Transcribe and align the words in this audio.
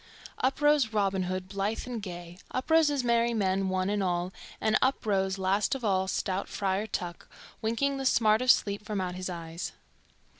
Up 0.39 0.61
rose 0.61 0.93
Robin 0.93 1.25
Hood, 1.29 1.47
blithe 1.47 1.85
and 1.85 2.01
gay, 2.01 2.39
up 2.49 2.71
rose 2.71 2.87
his 2.87 3.03
merry 3.03 3.35
men 3.35 3.69
one 3.69 3.87
and 3.87 4.01
all, 4.01 4.33
and 4.59 4.75
up 4.81 5.05
rose 5.05 5.37
last 5.37 5.75
of 5.75 5.85
all 5.85 6.07
stout 6.07 6.49
Friar 6.49 6.87
Tuck, 6.87 7.29
winking 7.61 7.97
the 7.97 8.05
smart 8.07 8.41
of 8.41 8.49
sleep 8.49 8.83
from 8.83 8.99
out 8.99 9.13
his 9.13 9.29
eyes. 9.29 9.73